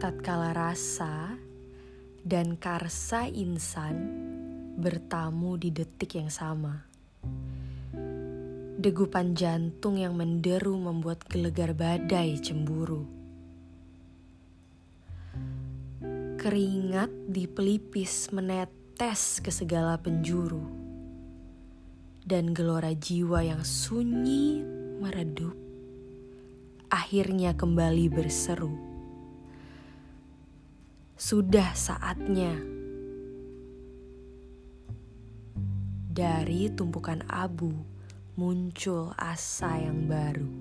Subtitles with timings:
[0.00, 1.36] tatkala rasa
[2.24, 4.08] dan karsa insan
[4.80, 6.88] bertamu di detik yang sama.
[8.80, 13.04] Degupan jantung yang menderu membuat gelegar badai cemburu.
[16.40, 20.64] Keringat di pelipis menetes ke segala penjuru.
[22.24, 24.64] Dan gelora jiwa yang sunyi
[24.96, 25.52] meredup
[26.88, 28.99] akhirnya kembali berseru.
[31.20, 32.56] Sudah saatnya
[36.08, 37.76] dari tumpukan abu
[38.40, 40.59] muncul asa yang baru.